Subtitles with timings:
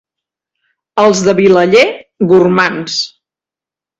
[1.01, 1.83] Els de Vilaller,
[2.33, 2.97] gormands.